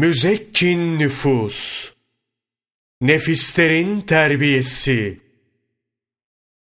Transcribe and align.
Müzekkin 0.00 0.98
nüfus, 0.98 1.90
nefislerin 3.00 4.00
terbiyesi, 4.00 5.20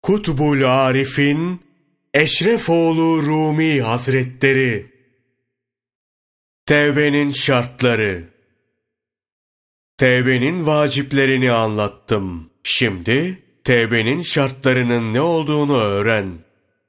Kutbul 0.02 0.64
Arif'in 0.64 1.62
Eşrefoğlu 2.14 3.24
Rumi 3.24 3.82
Hazretleri, 3.82 4.92
Tevbenin 6.66 7.32
şartları, 7.32 8.24
Tevbenin 9.98 10.66
vaciplerini 10.66 11.52
anlattım. 11.52 12.50
Şimdi 12.64 13.44
tevbenin 13.64 14.22
şartlarının 14.22 15.14
ne 15.14 15.22
olduğunu 15.22 15.78
öğren. 15.78 16.40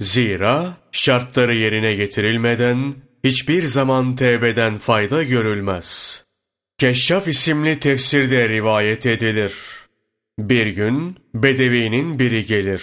Zira 0.01 0.77
şartları 0.93 1.55
yerine 1.55 1.95
getirilmeden 1.95 2.95
hiçbir 3.25 3.67
zaman 3.67 4.17
tevbeden 4.17 4.79
fayda 4.79 5.23
görülmez. 5.23 6.23
Keşşaf 6.83 7.29
isimli 7.29 7.81
tefsirde 7.81 8.49
rivayet 8.49 9.07
edilir. 9.07 9.55
Bir 10.39 10.67
gün 10.67 11.17
Bedevi'nin 11.35 12.19
biri 12.19 12.45
gelir. 12.45 12.83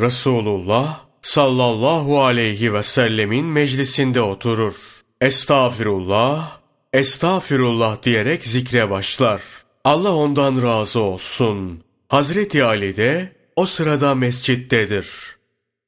Resulullah 0.00 1.00
sallallahu 1.22 2.22
aleyhi 2.22 2.74
ve 2.74 2.82
sellemin 2.82 3.46
meclisinde 3.46 4.20
oturur. 4.20 4.74
Estağfirullah, 5.20 6.60
estağfirullah 6.92 8.02
diyerek 8.02 8.44
zikre 8.44 8.90
başlar. 8.90 9.42
Allah 9.84 10.14
ondan 10.14 10.62
razı 10.62 11.00
olsun. 11.00 11.84
Hazreti 12.08 12.64
Ali 12.64 12.96
de 12.96 13.32
o 13.56 13.66
sırada 13.66 14.14
mescittedir. 14.14 15.08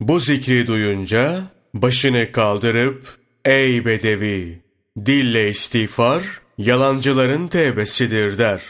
Bu 0.01 0.21
zikri 0.21 0.67
duyunca 0.67 1.43
başını 1.75 2.33
kaldırıp 2.33 3.19
ey 3.45 3.85
bedevi 3.85 4.63
dille 5.07 5.49
istiğfar 5.49 6.44
yalancıların 6.59 7.49
tevbesidir 7.49 8.39
der. 8.39 8.63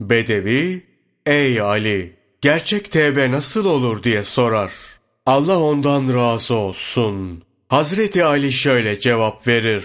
Bedevi 0.00 0.82
ey 1.26 1.60
Ali 1.60 2.16
gerçek 2.40 2.90
tevbe 2.90 3.30
nasıl 3.30 3.64
olur 3.64 4.02
diye 4.02 4.22
sorar. 4.22 4.72
Allah 5.26 5.58
ondan 5.58 6.14
razı 6.14 6.54
olsun. 6.54 7.42
Hazreti 7.68 8.24
Ali 8.24 8.52
şöyle 8.52 9.00
cevap 9.00 9.46
verir. 9.48 9.84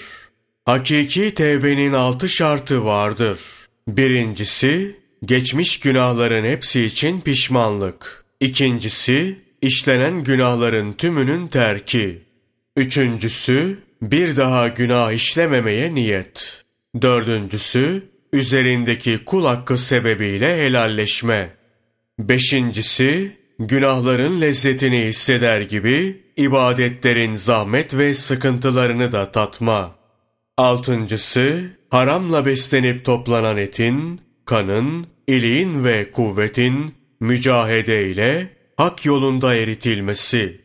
Hakiki 0.66 1.34
tevbenin 1.34 1.94
altı 1.94 2.30
şartı 2.30 2.86
vardır. 2.86 3.40
Birincisi, 3.88 4.96
geçmiş 5.26 5.80
günahların 5.80 6.46
hepsi 6.46 6.84
için 6.84 7.22
pişmanlık. 7.22 8.26
İkincisi, 8.40 9.38
işlenen 9.62 10.24
günahların 10.24 10.94
tümünün 10.94 11.48
terki. 11.48 12.22
Üçüncüsü, 12.78 13.80
bir 14.02 14.38
daha 14.38 14.68
günah 14.68 15.12
işlememeye 15.12 15.96
niyet. 15.96 16.64
Dördüncüsü, 17.02 18.04
üzerindeki 18.34 19.26
kul 19.26 19.46
hakkı 19.46 19.78
sebebiyle 19.78 20.66
helalleşme. 20.66 21.50
Beşincisi, 22.20 23.38
günahların 23.60 24.42
lezzetini 24.42 25.00
hisseder 25.00 25.62
gibi 25.62 26.22
ibadetlerin 26.38 27.36
zahmet 27.36 27.94
ve 27.94 28.14
sıkıntılarını 28.14 29.12
da 29.12 29.32
tatma. 29.32 29.96
Altıncısı, 30.58 31.64
haramla 31.90 32.46
beslenip 32.46 33.06
toplanan 33.06 33.58
etin, 33.58 34.22
kanın, 34.46 35.08
iliğin 35.28 35.84
ve 35.84 36.12
kuvvetin 36.12 36.96
mücahede 37.20 38.12
ile 38.12 38.50
hak 38.78 39.06
yolunda 39.06 39.56
eritilmesi. 39.56 40.62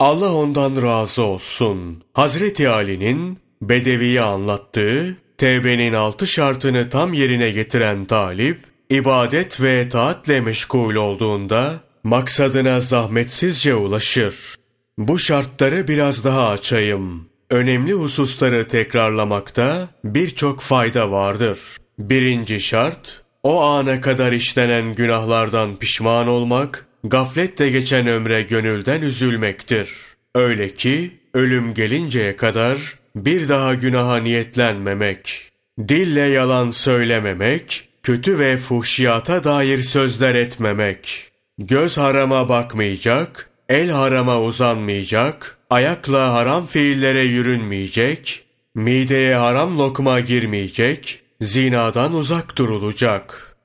Allah 0.00 0.34
ondan 0.34 0.82
razı 0.82 1.22
olsun. 1.22 2.04
Hazreti 2.12 2.68
Ali'nin 2.68 3.38
Bedevi'ye 3.62 4.20
anlattığı 4.20 5.16
tevbenin 5.38 5.92
altı 5.92 6.26
şartını 6.26 6.88
tam 6.88 7.12
yerine 7.12 7.50
getiren 7.50 8.04
talip, 8.04 8.58
ibadet 8.90 9.60
ve 9.60 9.88
taatle 9.88 10.40
meşgul 10.40 10.94
olduğunda 10.94 11.74
maksadına 12.04 12.80
zahmetsizce 12.80 13.74
ulaşır. 13.74 14.54
Bu 14.98 15.18
şartları 15.18 15.88
biraz 15.88 16.24
daha 16.24 16.48
açayım. 16.48 17.28
Önemli 17.50 17.92
hususları 17.92 18.68
tekrarlamakta 18.68 19.88
birçok 20.04 20.60
fayda 20.60 21.10
vardır. 21.10 21.58
Birinci 21.98 22.60
şart, 22.60 23.22
o 23.42 23.60
ana 23.62 24.00
kadar 24.00 24.32
işlenen 24.32 24.92
günahlardan 24.92 25.76
pişman 25.76 26.28
olmak, 26.28 26.86
gafletle 27.04 27.70
geçen 27.70 28.06
ömre 28.06 28.42
gönülden 28.42 29.02
üzülmektir. 29.02 29.90
Öyle 30.34 30.74
ki, 30.74 31.10
ölüm 31.34 31.74
gelinceye 31.74 32.36
kadar 32.36 32.98
bir 33.16 33.48
daha 33.48 33.74
günaha 33.74 34.16
niyetlenmemek, 34.16 35.52
dille 35.88 36.20
yalan 36.20 36.70
söylememek, 36.70 37.88
kötü 38.02 38.38
ve 38.38 38.56
fuhşiyata 38.56 39.44
dair 39.44 39.82
sözler 39.82 40.34
etmemek, 40.34 41.30
göz 41.58 41.98
harama 41.98 42.48
bakmayacak, 42.48 43.50
el 43.68 43.90
harama 43.90 44.42
uzanmayacak, 44.42 45.58
ayakla 45.70 46.32
haram 46.32 46.66
fiillere 46.66 47.22
yürünmeyecek, 47.22 48.44
mideye 48.74 49.34
haram 49.34 49.78
lokma 49.78 50.20
girmeyecek, 50.20 51.20
zinadan 51.40 52.14
uzak 52.14 52.58
durulacak. 52.58 53.56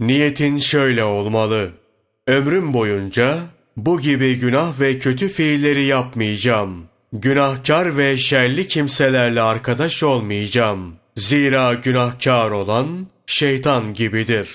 Niyetin 0.00 0.58
şöyle 0.58 1.04
olmalı. 1.04 1.70
Ömrüm 2.26 2.74
boyunca 2.74 3.38
bu 3.76 4.00
gibi 4.00 4.38
günah 4.38 4.80
ve 4.80 4.98
kötü 4.98 5.28
fiilleri 5.28 5.84
yapmayacağım. 5.84 6.93
Günahkar 7.16 7.98
ve 7.98 8.16
şerli 8.16 8.68
kimselerle 8.68 9.40
arkadaş 9.40 10.02
olmayacağım. 10.02 10.94
Zira 11.16 11.74
günahkar 11.74 12.50
olan 12.50 13.06
şeytan 13.26 13.94
gibidir. 13.94 14.50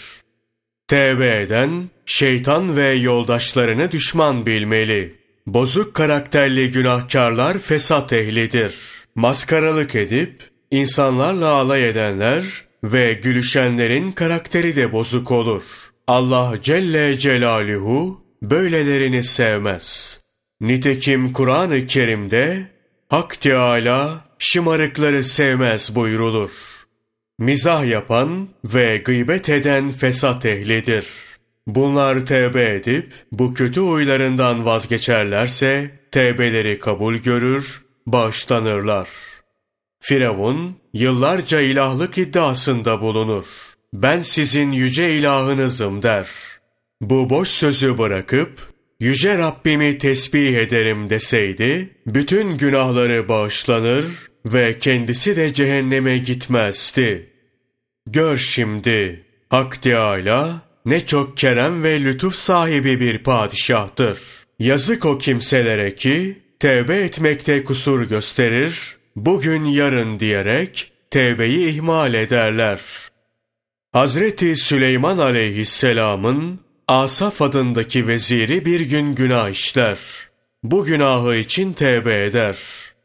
Tevbe 0.88 1.42
eden 1.42 1.90
şeytan 2.06 2.78
ve 2.78 2.94
yoldaşlarını 2.94 3.92
düşman 3.92 4.46
bilmeli. 4.46 5.16
Bozuk 5.48 5.94
karakterli 5.94 6.72
günahkarlar 6.72 7.58
fesat 7.58 8.14
ehlidir. 8.14 8.76
Maskaralık 9.16 9.96
edip 9.96 10.50
insanlarla 10.72 11.48
alay 11.48 11.90
edenler 11.90 12.44
ve 12.84 13.14
gülüşenlerin 13.14 14.12
karakteri 14.12 14.76
de 14.76 14.92
bozuk 14.92 15.32
olur. 15.32 15.64
Allah 16.08 16.54
Celle 16.64 17.20
Celaluhu 17.20 18.22
böylelerini 18.42 19.24
sevmez. 19.24 20.19
Nitekim 20.62 21.34
Kur'an-ı 21.34 21.86
Kerim'de 21.86 22.68
Hak 23.10 23.42
Teâlâ 23.42 24.26
şımarıkları 24.40 25.24
sevmez 25.24 25.96
buyrulur. 25.96 26.52
Mizah 27.38 27.86
yapan 27.86 28.50
ve 28.64 28.98
gıybet 28.98 29.50
eden 29.50 29.90
fesat 29.90 30.46
ehlidir. 30.46 31.08
Bunlar 31.68 32.26
tevbe 32.26 32.76
edip 32.76 33.14
bu 33.32 33.54
kötü 33.54 33.80
huylarından 33.80 34.66
vazgeçerlerse 34.66 35.92
tevbeleri 36.12 36.80
kabul 36.80 37.16
görür, 37.16 37.82
bağışlanırlar. 38.06 39.10
Firavun 40.00 40.78
yıllarca 40.94 41.62
ilahlık 41.62 42.18
iddiasında 42.18 43.02
bulunur. 43.02 43.46
Ben 43.94 44.20
sizin 44.20 44.72
yüce 44.72 45.16
ilahınızım 45.16 46.04
der. 46.04 46.30
Bu 47.02 47.30
boş 47.30 47.48
sözü 47.48 47.98
bırakıp 47.98 48.79
yüce 49.00 49.38
Rabbimi 49.38 49.98
tesbih 49.98 50.58
ederim 50.58 51.10
deseydi, 51.10 51.90
bütün 52.06 52.58
günahları 52.58 53.30
bağışlanır 53.30 54.06
ve 54.46 54.78
kendisi 54.78 55.36
de 55.36 55.54
cehenneme 55.54 56.18
gitmezdi. 56.18 57.30
Gör 58.08 58.38
şimdi, 58.38 59.26
Hak 59.50 59.82
Teâlâ 59.82 60.62
ne 60.86 61.06
çok 61.06 61.38
kerem 61.38 61.84
ve 61.84 62.04
lütuf 62.04 62.36
sahibi 62.36 63.00
bir 63.00 63.24
padişahtır. 63.24 64.20
Yazık 64.60 65.06
o 65.06 65.18
kimselere 65.18 65.96
ki, 65.96 66.40
tevbe 66.60 66.96
etmekte 66.96 67.64
kusur 67.64 68.10
gösterir, 68.10 68.96
bugün 69.16 69.66
yarın 69.66 70.20
diyerek 70.20 70.92
tevbeyi 71.12 71.70
ihmal 71.70 72.14
ederler. 72.14 72.80
Hazreti 73.92 74.56
Süleyman 74.56 75.18
aleyhisselamın 75.18 76.60
Asaf 76.90 77.42
adındaki 77.42 78.08
veziri 78.08 78.66
bir 78.66 78.80
gün 78.80 79.16
günah 79.16 79.50
işler. 79.50 80.00
Bu 80.64 80.84
günahı 80.84 81.36
için 81.36 81.74
tevbe 81.74 82.26
eder. 82.26 82.58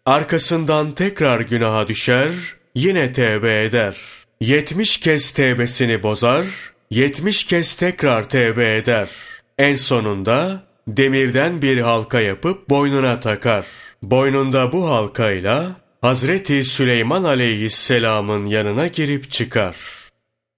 Arkasından 0.07 0.93
tekrar 0.93 1.41
günaha 1.41 1.89
düşer, 1.89 2.31
yine 2.75 3.13
tevbe 3.13 3.65
eder. 3.65 3.97
Yetmiş 4.41 5.01
kez 5.01 5.31
tevbesini 5.31 6.03
bozar, 6.03 6.45
yetmiş 6.91 7.45
kez 7.45 7.75
tekrar 7.75 8.29
tevbe 8.29 8.77
eder. 8.77 9.11
En 9.59 9.77
sonunda 9.77 10.63
demirden 10.89 11.63
bir 11.63 11.79
halka 11.79 12.21
yapıp 12.21 12.71
boynuna 12.71 13.21
takar. 13.21 13.67
Boynunda 14.03 14.73
bu 14.73 14.91
halkayla 14.91 15.71
Hazreti 16.01 16.65
Süleyman 16.65 17.25
aleyhisselamın 17.25 18.47
yanına 18.47 18.87
girip 18.87 19.33
çıkar. 19.33 19.77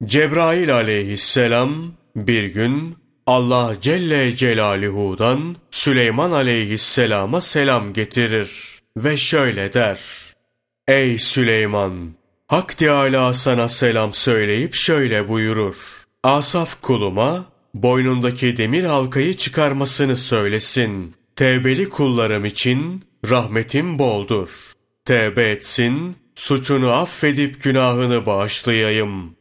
Cebrail 0.05 0.75
aleyhisselam 0.75 1.93
bir 2.17 2.44
gün 2.44 3.06
Allah 3.26 3.76
Celle 3.82 4.37
Celaluhu'dan 4.37 5.56
Süleyman 5.70 6.31
aleyhisselama 6.31 7.40
selam 7.40 7.93
getirir 7.93 8.50
ve 8.96 9.17
şöyle 9.17 9.73
der. 9.73 10.00
Ey 10.88 11.19
Süleyman! 11.19 12.14
Hak 12.49 12.78
Teâlâ 12.78 13.34
sana 13.34 13.69
selam 13.69 14.14
söyleyip 14.14 14.75
şöyle 14.75 15.28
buyurur. 15.28 15.76
Asaf 16.23 16.82
kuluma 16.82 17.44
boynundaki 17.75 18.56
demir 18.56 18.84
halkayı 18.84 19.37
çıkarmasını 19.37 20.17
söylesin. 20.17 21.14
Tevbeli 21.37 21.88
kullarım 21.88 22.44
için 22.44 23.05
rahmetim 23.28 23.99
boldur. 23.99 24.50
Tevbe 25.05 25.50
etsin, 25.50 26.17
suçunu 26.34 26.90
affedip 26.90 27.62
günahını 27.62 28.26
bağışlayayım. 28.26 29.37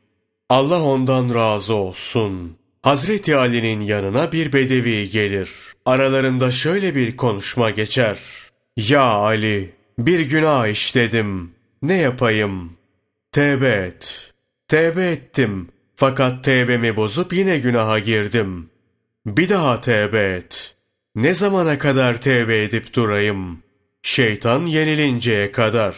Allah 0.50 0.82
ondan 0.84 1.36
razı 1.36 1.74
olsun. 1.74 2.58
Hazreti 2.86 3.36
Ali'nin 3.36 3.82
yanına 3.82 4.32
bir 4.32 4.54
bedevi 4.54 5.10
gelir. 5.10 5.50
Aralarında 5.86 6.52
şöyle 6.52 6.96
bir 6.96 7.18
konuşma 7.18 7.70
geçer. 7.70 8.20
Ya 8.78 9.02
Ali, 9.02 9.74
bir 10.00 10.20
günah 10.20 10.68
işledim. 10.68 11.52
Ne 11.82 11.94
yapayım? 11.94 12.78
Tevbe 13.32 13.70
et. 13.70 14.32
Tevbe 14.68 15.12
ettim. 15.12 15.70
Fakat 15.96 16.44
tevbemi 16.44 16.96
bozup 16.96 17.34
yine 17.34 17.60
günaha 17.60 18.00
girdim. 18.00 18.70
Bir 19.26 19.50
daha 19.50 19.82
tevbe 19.82 20.36
et. 20.36 20.76
Ne 21.16 21.34
zamana 21.34 21.78
kadar 21.78 22.22
tevbe 22.22 22.64
edip 22.64 22.94
durayım? 22.94 23.64
Şeytan 24.04 24.66
yenilinceye 24.66 25.52
kadar. 25.52 25.96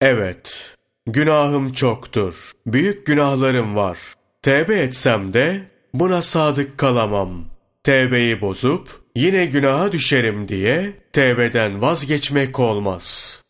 Evet, 0.00 0.74
günahım 1.06 1.72
çoktur. 1.72 2.52
Büyük 2.66 3.06
günahlarım 3.06 3.76
var. 3.76 3.98
Tevbe 4.46 4.74
etsem 4.74 5.32
de 5.32 5.60
buna 5.94 6.22
sadık 6.22 6.78
kalamam. 6.78 7.44
Tevbeyi 7.84 8.40
bozup 8.40 9.00
yine 9.16 9.46
günaha 9.46 9.92
düşerim 9.92 10.48
diye 10.48 10.92
tevbeden 11.12 11.82
vazgeçmek 11.82 12.58
olmaz. 12.58 13.42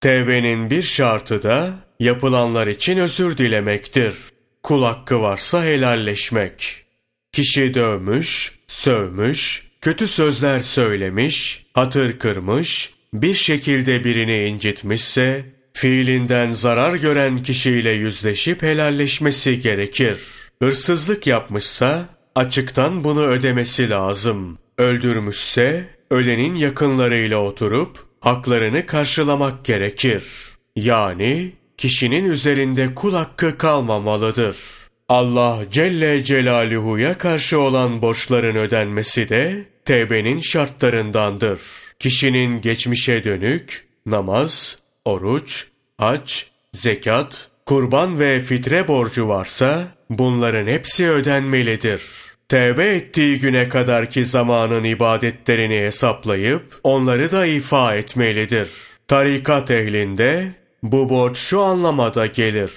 Tevbenin 0.00 0.70
bir 0.70 0.82
şartı 0.82 1.42
da 1.42 1.70
yapılanlar 2.00 2.66
için 2.66 2.96
özür 2.96 3.38
dilemektir. 3.38 4.14
Kul 4.62 4.84
hakkı 4.84 5.20
varsa 5.20 5.64
helalleşmek. 5.64 6.84
Kişi 7.32 7.74
dövmüş, 7.74 8.58
sövmüş, 8.66 9.68
kötü 9.80 10.08
sözler 10.08 10.60
söylemiş, 10.60 11.66
hatır 11.74 12.18
kırmış, 12.18 12.94
bir 13.12 13.34
şekilde 13.34 14.04
birini 14.04 14.46
incitmişse, 14.46 15.55
fiilinden 15.76 16.52
zarar 16.52 16.94
gören 16.94 17.42
kişiyle 17.42 17.90
yüzleşip 17.90 18.62
helalleşmesi 18.62 19.60
gerekir. 19.60 20.18
Hırsızlık 20.62 21.26
yapmışsa, 21.26 22.04
açıktan 22.34 23.04
bunu 23.04 23.26
ödemesi 23.26 23.90
lazım. 23.90 24.58
Öldürmüşse, 24.78 25.84
ölenin 26.10 26.54
yakınlarıyla 26.54 27.38
oturup, 27.38 27.98
haklarını 28.20 28.86
karşılamak 28.86 29.64
gerekir. 29.64 30.24
Yani, 30.76 31.52
kişinin 31.76 32.24
üzerinde 32.24 32.94
kul 32.94 33.14
hakkı 33.14 33.58
kalmamalıdır. 33.58 34.56
Allah 35.08 35.58
Celle 35.72 36.24
Celaluhu'ya 36.24 37.18
karşı 37.18 37.60
olan 37.60 38.02
borçların 38.02 38.56
ödenmesi 38.56 39.28
de 39.28 39.64
tevbenin 39.84 40.40
şartlarındandır. 40.40 41.60
Kişinin 41.98 42.60
geçmişe 42.60 43.24
dönük 43.24 43.86
namaz, 44.06 44.78
oruç, 45.06 45.66
hac, 45.98 46.32
zekat, 46.72 47.50
kurban 47.66 48.20
ve 48.20 48.40
fitre 48.40 48.88
borcu 48.88 49.28
varsa 49.28 49.84
bunların 50.10 50.66
hepsi 50.66 51.08
ödenmelidir. 51.08 52.02
Tevbe 52.48 52.84
ettiği 52.84 53.38
güne 53.38 53.68
kadarki 53.68 54.24
zamanın 54.24 54.84
ibadetlerini 54.84 55.78
hesaplayıp 55.78 56.80
onları 56.82 57.32
da 57.32 57.46
ifa 57.46 57.94
etmelidir. 57.94 58.68
Tarikat 59.08 59.70
ehlinde 59.70 60.52
bu 60.82 61.08
borç 61.08 61.38
şu 61.38 61.60
anlamada 61.60 62.26
gelir. 62.26 62.72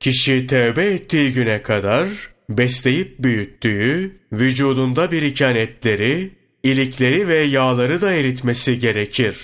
Kişi 0.00 0.46
tevbe 0.46 0.84
ettiği 0.84 1.32
güne 1.32 1.62
kadar 1.62 2.08
besleyip 2.48 3.18
büyüttüğü, 3.18 4.16
vücudunda 4.32 5.12
biriken 5.12 5.54
etleri, 5.54 6.30
ilikleri 6.62 7.28
ve 7.28 7.42
yağları 7.42 8.00
da 8.00 8.12
eritmesi 8.12 8.78
gerekir. 8.78 9.36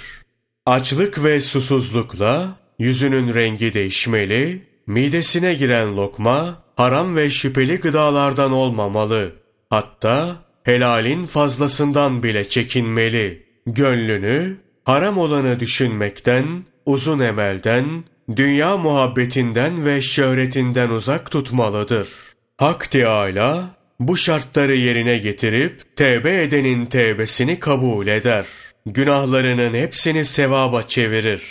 Açlık 0.66 1.24
ve 1.24 1.40
susuzlukla 1.40 2.48
yüzünün 2.78 3.34
rengi 3.34 3.74
değişmeli, 3.74 4.62
midesine 4.86 5.54
giren 5.54 5.96
lokma 5.96 6.62
haram 6.76 7.16
ve 7.16 7.30
şüpheli 7.30 7.76
gıdalardan 7.76 8.52
olmamalı. 8.52 9.32
Hatta 9.70 10.36
helalin 10.64 11.26
fazlasından 11.26 12.22
bile 12.22 12.48
çekinmeli. 12.48 13.46
Gönlünü 13.66 14.56
haram 14.84 15.18
olanı 15.18 15.60
düşünmekten, 15.60 16.64
uzun 16.86 17.20
emelden, 17.20 18.04
dünya 18.36 18.76
muhabbetinden 18.76 19.86
ve 19.86 20.02
şöhretinden 20.02 20.90
uzak 20.90 21.30
tutmalıdır. 21.30 22.08
Hak 22.56 22.90
Teâlâ 22.90 23.64
bu 24.00 24.16
şartları 24.16 24.74
yerine 24.74 25.18
getirip 25.18 25.96
tevbe 25.96 26.42
edenin 26.42 26.86
tevbesini 26.86 27.60
kabul 27.60 28.06
eder. 28.06 28.46
Günahlarının 28.86 29.74
hepsini 29.74 30.24
sevaba 30.24 30.82
çevirir. 30.82 31.42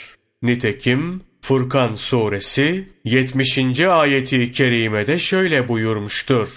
Nitekim 0.41 1.21
Furkan 1.41 1.93
suresi 1.93 2.89
70. 3.03 3.79
ayeti 3.79 4.51
kerimede 4.51 5.19
şöyle 5.19 5.67
buyurmuştur. 5.67 6.49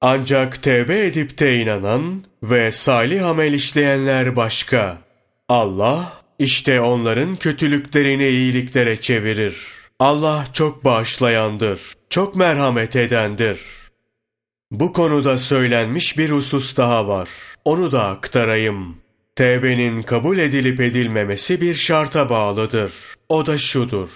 Ancak 0.00 0.62
tevbe 0.62 1.06
edip 1.06 1.38
de 1.38 1.56
inanan 1.56 2.24
ve 2.42 2.72
salih 2.72 3.26
amel 3.26 3.52
işleyenler 3.52 4.36
başka. 4.36 4.98
Allah 5.48 6.12
işte 6.38 6.80
onların 6.80 7.36
kötülüklerini 7.36 8.28
iyiliklere 8.28 9.00
çevirir. 9.00 9.56
Allah 9.98 10.44
çok 10.52 10.84
bağışlayandır, 10.84 11.80
çok 12.10 12.36
merhamet 12.36 12.96
edendir. 12.96 13.60
Bu 14.70 14.92
konuda 14.92 15.38
söylenmiş 15.38 16.18
bir 16.18 16.30
husus 16.30 16.76
daha 16.76 17.08
var. 17.08 17.28
Onu 17.64 17.92
da 17.92 18.04
aktarayım. 18.08 18.96
Tevbenin 19.38 20.02
kabul 20.02 20.38
edilip 20.38 20.80
edilmemesi 20.80 21.60
bir 21.60 21.74
şarta 21.74 22.30
bağlıdır. 22.30 22.92
O 23.28 23.46
da 23.46 23.58
şudur. 23.58 24.08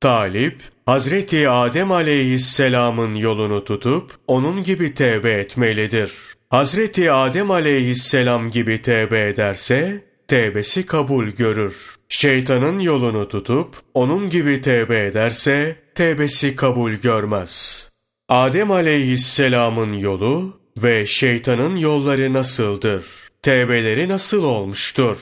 Talip, 0.00 0.60
Hazreti 0.86 1.48
Adem 1.48 1.92
aleyhisselamın 1.92 3.14
yolunu 3.14 3.64
tutup 3.64 4.12
onun 4.26 4.62
gibi 4.64 4.94
tevbe 4.94 5.30
etmelidir. 5.32 6.12
Hazreti 6.50 7.12
Adem 7.12 7.50
aleyhisselam 7.50 8.50
gibi 8.50 8.82
tevbe 8.82 9.28
ederse 9.28 10.04
tevbesi 10.28 10.86
kabul 10.86 11.26
görür. 11.26 11.94
Şeytanın 12.08 12.78
yolunu 12.78 13.28
tutup 13.28 13.76
onun 13.94 14.30
gibi 14.30 14.60
tevbe 14.60 15.06
ederse 15.06 15.76
tevbesi 15.94 16.56
kabul 16.56 16.92
görmez. 16.92 17.84
Adem 18.28 18.70
aleyhisselamın 18.70 19.92
yolu 19.92 20.60
ve 20.76 21.06
şeytanın 21.06 21.76
yolları 21.76 22.32
nasıldır? 22.32 23.27
Tevbeleri 23.42 24.08
nasıl 24.08 24.44
olmuştur? 24.44 25.18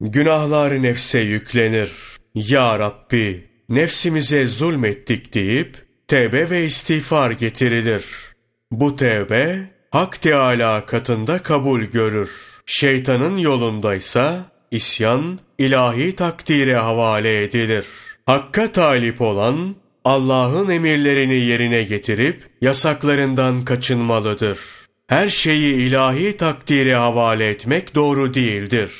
Günahlar 0.00 0.82
nefse 0.82 1.18
yüklenir. 1.18 1.92
Ya 2.34 2.78
Rabbi, 2.78 3.44
nefsimize 3.68 4.46
zulmettik 4.46 5.34
deyip 5.34 5.76
tevbe 6.08 6.50
ve 6.50 6.64
istiğfar 6.64 7.30
getirilir. 7.30 8.04
Bu 8.70 8.96
tevbe 8.96 9.58
Hak 9.90 10.22
Teâlâ 10.22 10.86
katında 10.86 11.42
kabul 11.42 11.82
görür. 11.82 12.30
Şeytanın 12.66 13.36
yolundaysa 13.36 14.44
isyan 14.70 15.38
ilahi 15.58 16.16
takdire 16.16 16.76
havale 16.76 17.42
edilir. 17.42 17.86
Hakka 18.26 18.72
talip 18.72 19.20
olan 19.20 19.76
Allah'ın 20.04 20.70
emirlerini 20.70 21.34
yerine 21.36 21.82
getirip 21.82 22.50
yasaklarından 22.60 23.64
kaçınmalıdır. 23.64 24.58
Her 25.06 25.28
şeyi 25.28 25.74
ilahi 25.74 26.36
takdire 26.36 26.94
havale 26.94 27.48
etmek 27.48 27.94
doğru 27.94 28.34
değildir. 28.34 28.92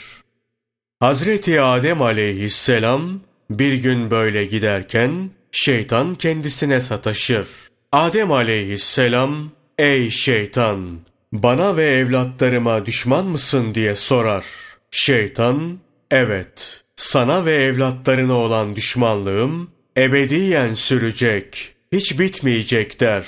Hazreti 1.00 1.60
Adem 1.60 2.02
aleyhisselam 2.02 3.20
bir 3.50 3.72
gün 3.72 4.10
böyle 4.10 4.44
giderken 4.44 5.30
şeytan 5.52 6.14
kendisine 6.14 6.80
sataşır. 6.80 7.48
Adem 7.92 8.32
aleyhisselam, 8.32 9.50
ey 9.78 10.10
şeytan 10.10 11.00
bana 11.32 11.76
ve 11.76 11.84
evlatlarıma 11.84 12.86
düşman 12.86 13.26
mısın 13.26 13.74
diye 13.74 13.94
sorar. 13.94 14.44
Şeytan, 14.90 15.78
evet, 16.10 16.82
sana 16.96 17.44
ve 17.44 17.52
evlatlarına 17.52 18.34
olan 18.34 18.76
düşmanlığım 18.76 19.70
ebediyen 19.98 20.72
sürecek, 20.72 21.74
hiç 21.92 22.18
bitmeyecek 22.18 23.00
der. 23.00 23.24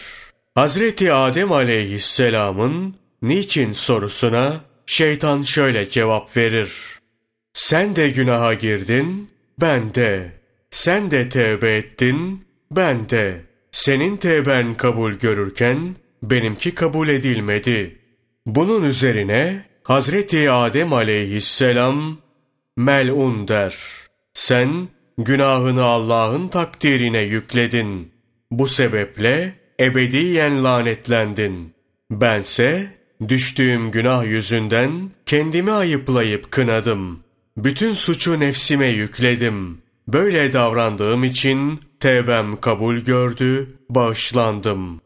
Hazreti 0.56 1.12
Adem 1.12 1.52
aleyhisselamın 1.52 2.94
niçin 3.22 3.72
sorusuna 3.72 4.60
şeytan 4.86 5.42
şöyle 5.42 5.90
cevap 5.90 6.36
verir. 6.36 6.72
Sen 7.52 7.96
de 7.96 8.10
günaha 8.10 8.60
girdin, 8.60 9.30
ben 9.60 9.94
de. 9.94 10.32
Sen 10.70 11.10
de 11.10 11.28
tevbe 11.28 11.76
ettin, 11.76 12.44
ben 12.70 13.08
de. 13.08 13.40
Senin 13.72 14.16
tevben 14.16 14.74
kabul 14.74 15.12
görürken 15.12 15.96
benimki 16.22 16.74
kabul 16.74 17.08
edilmedi. 17.08 17.98
Bunun 18.46 18.82
üzerine 18.82 19.64
Hazreti 19.82 20.50
Adem 20.50 20.92
aleyhisselam 20.92 22.18
melun 22.76 23.48
der. 23.48 23.76
Sen 24.34 24.88
günahını 25.18 25.84
Allah'ın 25.84 26.48
takdirine 26.48 27.20
yükledin. 27.20 28.12
Bu 28.50 28.66
sebeple 28.66 29.55
ebediyen 29.80 30.64
lanetlendin. 30.64 31.74
Bense 32.10 32.86
düştüğüm 33.28 33.90
günah 33.90 34.24
yüzünden 34.24 35.10
kendimi 35.26 35.72
ayıplayıp 35.72 36.50
kınadım. 36.50 37.20
Bütün 37.56 37.92
suçu 37.92 38.40
nefsime 38.40 38.86
yükledim. 38.86 39.78
Böyle 40.08 40.52
davrandığım 40.52 41.24
için 41.24 41.80
tevbem 42.00 42.60
kabul 42.60 42.96
gördü, 42.96 43.68
bağışlandım. 43.90 45.00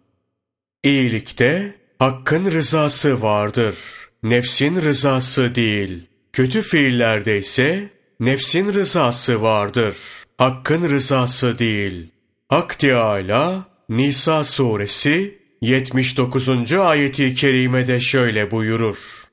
İyilikte 0.85 1.81
Hakkın 2.01 2.51
rızası 2.51 3.23
vardır. 3.23 3.77
Nefsin 4.23 4.83
rızası 4.83 5.55
değil. 5.55 6.07
Kötü 6.33 6.63
fiillerde 6.63 7.39
ise 7.39 7.89
nefsin 8.21 8.73
rızası 8.73 9.43
vardır. 9.43 9.97
Hakkın 10.39 10.89
rızası 10.89 11.59
değil. 11.59 12.09
Hak 12.49 12.79
Teâlâ 12.79 13.65
Nisa 13.91 14.45
suresi 14.45 15.39
79. 15.61 16.73
ayeti 16.73 17.35
kerimede 17.35 18.01
şöyle 18.01 18.51
buyurur. 18.51 19.25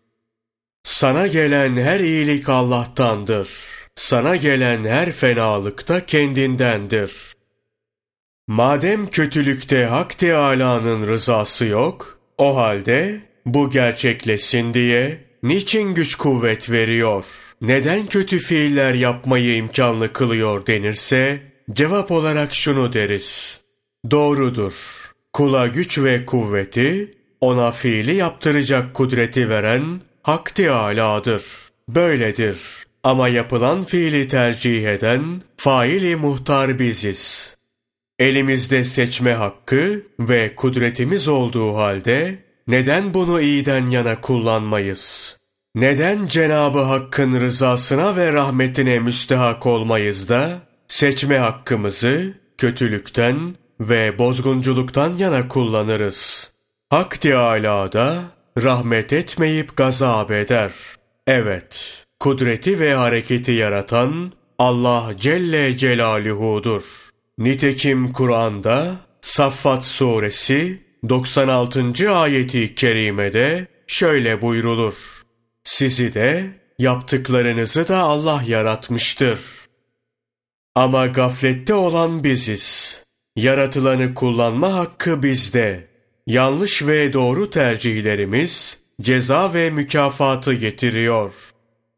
Sana 0.84 1.28
gelen 1.28 1.76
her 1.76 2.00
iyilik 2.00 2.50
Allah'tandır. 2.50 3.50
Sana 3.96 4.36
gelen 4.36 4.84
her 4.84 5.12
fenalık 5.12 5.88
da 5.88 6.06
kendindendir. 6.06 7.12
Madem 8.48 9.10
kötülükte 9.10 9.86
Hak 9.86 10.18
Teâlâ'nın 10.18 11.08
rızası 11.08 11.66
yok, 11.66 12.20
o 12.38 12.58
halde 12.58 13.22
bu 13.46 13.70
gerçekleşsin 13.70 14.74
diye 14.74 15.18
niçin 15.44 15.94
güç 15.94 16.16
kuvvet 16.16 16.70
veriyor? 16.70 17.26
Neden 17.62 18.06
kötü 18.06 18.40
fiiller 18.40 18.94
yapmayı 18.94 19.56
imkanlı 19.56 20.14
kılıyor 20.14 20.68
denirse 20.68 21.42
cevap 21.74 22.12
olarak 22.12 22.56
şunu 22.56 22.94
deriz. 22.94 23.57
Doğrudur. 24.12 24.74
Kula 25.34 25.68
güç 25.68 26.00
ve 26.00 26.26
kuvveti 26.26 27.18
ona 27.42 27.72
fiili 27.72 28.16
yaptıracak 28.16 28.94
kudreti 28.94 29.50
veren 29.50 30.02
Hak 30.24 30.56
Teâlâ'dır. 30.56 31.44
Böyledir. 31.90 32.58
Ama 33.04 33.28
yapılan 33.28 33.84
fiili 33.84 34.28
tercih 34.28 34.88
eden 34.88 35.42
faili 35.58 36.16
muhtar 36.16 36.80
biziz. 36.80 37.56
Elimizde 38.20 38.84
seçme 38.84 39.34
hakkı 39.34 40.04
ve 40.20 40.56
kudretimiz 40.56 41.28
olduğu 41.28 41.76
halde 41.76 42.36
neden 42.68 43.14
bunu 43.14 43.42
iyiden 43.42 43.86
yana 43.86 44.22
kullanmayız? 44.22 45.38
Neden 45.76 46.28
Cenabı 46.28 46.80
Hakk'ın 46.80 47.42
rızasına 47.42 48.16
ve 48.16 48.34
rahmetine 48.34 49.00
müstehak 49.00 49.66
olmayız 49.66 50.30
da 50.30 50.60
seçme 50.88 51.38
hakkımızı 51.38 52.34
kötülükten 52.58 53.56
ve 53.80 54.18
bozgunculuktan 54.18 55.18
yana 55.18 55.48
kullanırız? 55.48 56.52
Hak 56.90 57.22
Teâlâ 57.22 57.92
da 57.92 58.24
rahmet 58.64 59.14
etmeyip 59.14 59.78
gazap 59.78 60.32
eder. 60.32 60.72
Evet, 61.28 62.06
kudreti 62.20 62.80
ve 62.80 62.94
hareketi 62.94 63.52
yaratan 63.52 64.32
Allah 64.60 65.12
Celle 65.18 65.78
Celaluhu'dur. 65.78 66.84
Nitekim 67.38 68.14
Kur'an'da 68.14 68.96
Saffat 69.22 69.86
suresi 69.86 70.84
96. 71.10 72.12
ayeti 72.12 72.76
kerimede 72.76 73.68
şöyle 73.88 74.42
buyrulur. 74.42 75.22
Sizi 75.64 76.14
de 76.14 76.46
yaptıklarınızı 76.80 77.88
da 77.88 77.98
Allah 77.98 78.44
yaratmıştır. 78.48 79.40
Ama 80.76 81.08
gaflette 81.08 81.74
olan 81.74 82.24
biziz. 82.24 83.07
Yaratılanı 83.38 84.14
kullanma 84.14 84.74
hakkı 84.74 85.24
bizde. 85.24 85.88
Yanlış 86.28 86.88
ve 86.88 87.14
doğru 87.14 87.50
tercihlerimiz 87.50 88.78
ceza 89.02 89.54
ve 89.54 89.70
mükafatı 89.70 90.54
getiriyor. 90.54 91.34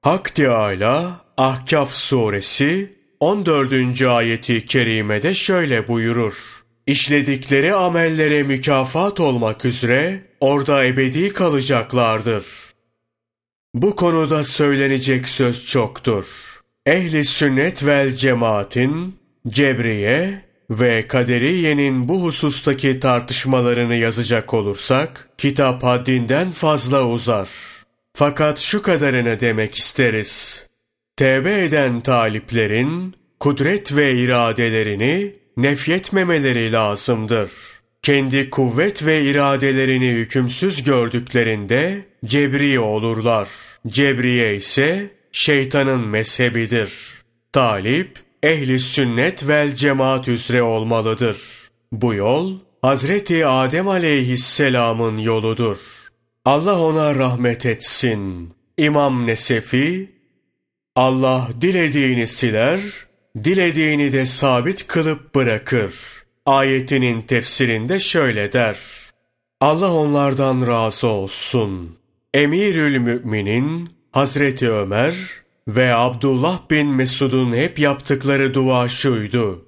Hak 0.02 0.36
Teâlâ 0.36 1.22
Ahkaf 1.38 1.92
suresi 1.92 2.94
14. 3.20 4.02
ayeti 4.02 4.66
kerimede 4.66 5.34
şöyle 5.34 5.88
buyurur. 5.88 6.64
İşledikleri 6.88 7.74
amellere 7.74 8.44
mükafat 8.44 9.20
olmak 9.20 9.66
üzere 9.66 10.24
orada 10.40 10.86
ebedi 10.86 11.34
kalacaklardır. 11.34 12.46
Bu 13.74 13.96
konuda 13.96 14.44
söylenecek 14.44 15.30
söz 15.30 15.66
çoktur. 15.66 16.26
Ehli 16.86 17.26
sünnet 17.26 17.86
vel 17.86 18.16
cemaatin, 18.16 19.16
Cebriye 19.48 20.49
ve 20.70 21.08
Kaderiye'nin 21.08 22.08
bu 22.08 22.24
husustaki 22.24 23.00
tartışmalarını 23.00 23.96
yazacak 23.96 24.54
olursak, 24.54 25.30
kitap 25.38 25.84
haddinden 25.84 26.52
fazla 26.52 27.08
uzar. 27.08 27.50
Fakat 28.14 28.60
şu 28.60 28.82
kadarını 28.82 29.40
demek 29.40 29.76
isteriz. 29.76 30.66
Tevbe 31.18 31.64
eden 31.64 32.02
taliplerin 32.02 33.16
kudret 33.40 33.96
ve 33.96 34.16
iradelerini 34.16 35.36
nefyetmemeleri 35.58 36.72
lazımdır. 36.72 37.52
Kendi 38.02 38.50
kuvvet 38.50 39.06
ve 39.06 39.24
iradelerini 39.24 40.10
hükümsüz 40.10 40.84
gördüklerinde 40.84 42.06
cebri 42.26 42.80
olurlar. 42.80 43.48
Cebriye 43.88 44.56
ise 44.56 45.12
şeytanın 45.32 46.08
mezhebidir. 46.08 47.10
Talip, 47.54 48.20
ehli 48.44 48.80
sünnet 48.80 49.48
vel 49.48 49.76
cemaat 49.76 50.28
üzere 50.28 50.62
olmalıdır. 50.64 51.38
Bu 51.92 52.14
yol, 52.14 52.54
Hazreti 52.82 53.46
Adem 53.46 53.88
aleyhisselamın 53.88 55.18
yoludur. 55.18 55.78
Allah 56.46 56.82
ona 56.82 57.16
rahmet 57.16 57.66
etsin. 57.66 58.54
İmam 58.78 59.28
Nesefi, 59.28 60.10
Allah 60.96 61.50
dilediğini 61.62 62.28
siler, 62.28 62.80
dilediğini 63.44 64.14
de 64.14 64.26
sabit 64.26 64.88
kılıp 64.88 65.36
bırakır. 65.36 65.94
Ayetinin 66.46 67.22
tefsirinde 67.22 68.00
şöyle 68.00 68.54
der. 68.54 68.78
Allah 69.62 69.94
onlardan 69.94 70.68
razı 70.68 71.08
olsun. 71.08 71.98
Emirül 72.34 72.98
Müminin 72.98 73.90
Hazreti 74.12 74.72
Ömer 74.72 75.16
ve 75.76 75.96
Abdullah 75.96 76.70
bin 76.72 76.88
Mesud'un 76.88 77.54
hep 77.54 77.80
yaptıkları 77.80 78.54
dua 78.54 78.90
şuydu. 78.90 79.66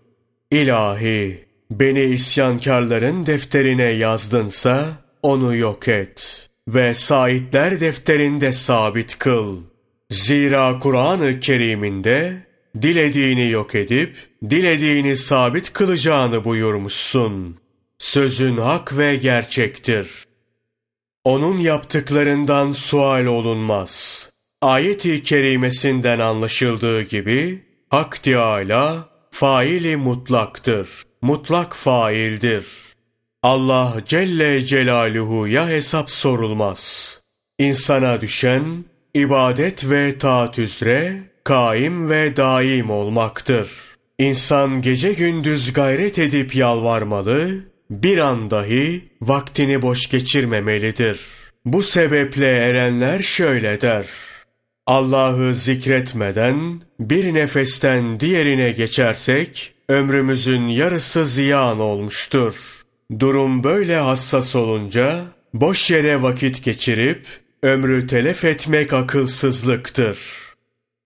İlahi, 0.51 1.45
beni 1.71 2.03
isyankarların 2.03 3.25
defterine 3.25 3.83
yazdınsa 3.83 4.87
onu 5.23 5.55
yok 5.55 5.87
et 5.87 6.49
ve 6.67 6.93
saitler 6.93 7.79
defterinde 7.79 8.51
sabit 8.51 9.19
kıl.'' 9.19 9.71
Zira 10.11 10.79
Kur'an-ı 10.79 11.39
Kerim'inde 11.39 12.47
dilediğini 12.81 13.49
yok 13.49 13.75
edip 13.75 14.15
dilediğini 14.49 15.15
sabit 15.15 15.73
kılacağını 15.73 16.43
buyurmuşsun. 16.43 17.57
Sözün 17.99 18.57
hak 18.57 18.97
ve 18.97 19.15
gerçektir. 19.15 20.09
Onun 21.23 21.57
yaptıklarından 21.57 22.71
sual 22.71 23.25
olunmaz. 23.25 24.29
Ayet-i 24.61 25.23
kerimesinden 25.23 26.19
anlaşıldığı 26.19 27.01
gibi 27.01 27.61
Hak 27.89 28.23
Teâlâ 28.23 29.09
faili 29.31 29.97
mutlaktır. 29.97 30.89
Mutlak 31.21 31.75
faildir. 31.75 32.65
Allah 33.43 33.97
Celle 34.05 34.65
Celaluhu'ya 34.65 35.69
hesap 35.69 36.11
sorulmaz. 36.11 37.19
İnsana 37.59 38.21
düşen 38.21 38.85
ibadet 39.13 39.89
ve 39.89 40.17
taat 40.17 40.59
üzere 40.59 41.17
kaim 41.43 42.09
ve 42.09 42.35
daim 42.35 42.89
olmaktır. 42.89 43.71
İnsan 44.19 44.81
gece 44.81 45.13
gündüz 45.13 45.73
gayret 45.73 46.19
edip 46.19 46.55
yalvarmalı, 46.55 47.49
bir 47.89 48.17
an 48.17 48.51
dahi 48.51 49.01
vaktini 49.21 49.81
boş 49.81 50.09
geçirmemelidir. 50.09 51.19
Bu 51.65 51.83
sebeple 51.83 52.47
erenler 52.47 53.21
şöyle 53.21 53.81
der. 53.81 54.05
Allah'ı 54.87 55.55
zikretmeden 55.55 56.81
bir 56.99 57.33
nefesten 57.33 58.19
diğerine 58.19 58.71
geçersek 58.71 59.73
ömrümüzün 59.89 60.67
yarısı 60.67 61.25
ziyan 61.25 61.79
olmuştur. 61.79 62.81
Durum 63.19 63.63
böyle 63.63 63.97
hassas 63.97 64.55
olunca 64.55 65.21
boş 65.53 65.91
yere 65.91 66.21
vakit 66.21 66.63
geçirip 66.63 67.25
ömrü 67.63 68.07
telef 68.07 68.45
etmek 68.45 68.93
akılsızlıktır.'' 68.93 70.50